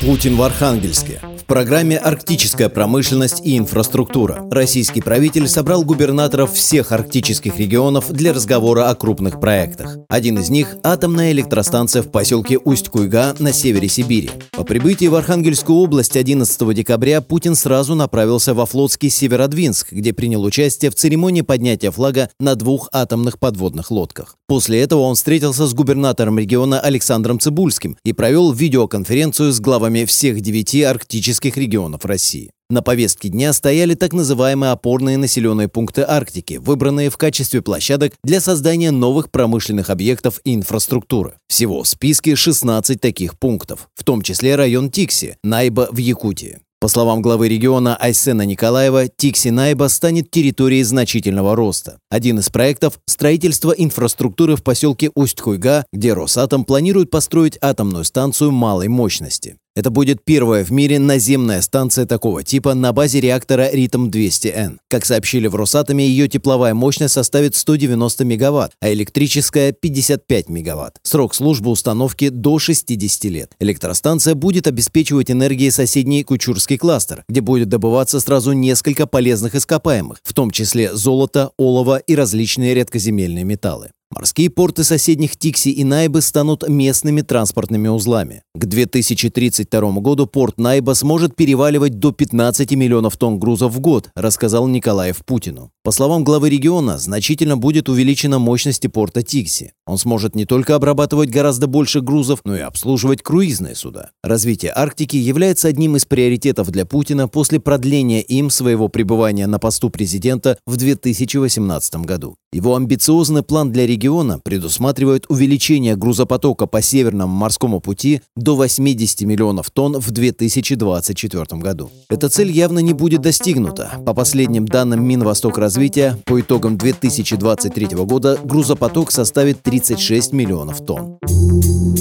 [0.00, 1.20] Путин в Архангельске.
[1.44, 8.88] В программе «Арктическая промышленность и инфраструктура» российский правитель собрал губернаторов всех арктических регионов для разговора
[8.88, 9.98] о крупных проектах.
[10.08, 14.30] Один из них– атомная электростанция в поселке Усть-Куйга на севере Сибири.
[14.52, 20.42] По прибытии в Архангельскую область 11 декабря Путин сразу направился во флотский Северодвинск, где принял
[20.44, 24.36] участие в церемонии поднятия флага на двух атомных подводных лодках.
[24.46, 30.40] После этого он встретился с губернатором региона Александром Цибульским и провел видеоконференцию с главами всех
[30.40, 32.50] девяти арктических регионов России.
[32.70, 38.40] На повестке дня стояли так называемые опорные населенные пункты Арктики, выбранные в качестве площадок для
[38.40, 41.34] создания новых промышленных объектов и инфраструктуры.
[41.48, 46.60] Всего в списке 16 таких пунктов, в том числе район Тикси, Найба в Якутии.
[46.84, 51.98] По словам главы региона Айсена Николаева, Тикси-Найба станет территорией значительного роста.
[52.10, 58.88] Один из проектов– строительство инфраструктуры в поселке Усть-Хуйга, где Росатом планирует построить атомную станцию малой
[58.88, 59.56] мощности.
[59.76, 64.78] Это будет первая в мире наземная станция такого типа на базе реактора Ритм-200Н.
[64.88, 70.98] Как сообщили в Росатоме, ее тепловая мощность составит 190 мегаватт, а электрическая– 55 мегаватт.
[71.02, 73.50] Срок службы установки до 60 лет.
[73.58, 80.32] Электростанция будет обеспечивать энергией соседний Кучурский кластер, где будет добываться сразу несколько полезных ископаемых, в
[80.34, 83.90] том числе золото, олово и различные редкоземельные металлы.
[84.16, 88.42] Морские порты соседних Тикси и Найбы станут местными транспортными узлами.
[88.54, 94.68] К 2032 году порт Найба сможет переваливать до 15 миллионов тонн грузов в год, рассказал
[94.68, 95.72] Николаев Путину.
[95.82, 99.72] По словам главы региона, значительно будет увеличена мощность порта Тикси.
[99.84, 104.10] Он сможет не только обрабатывать гораздо больше грузов, но и обслуживать круизные суда.
[104.22, 109.90] Развитие Арктики является одним из приоритетов для Путина после продления им своего пребывания на посту
[109.90, 112.36] президента в 2018 году.
[112.52, 119.70] Его амбициозный план для региона предусматривает увеличение грузопотока по Северному морскому пути до 80 миллионов
[119.70, 121.90] тонн в 2024 году.
[122.10, 123.92] Эта цель явно не будет достигнута.
[124.04, 131.18] По последним данным Минвосток развития, по итогам 2023 года грузопоток составит 36 миллионов тонн.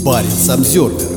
[0.03, 1.12] Парень Обзервер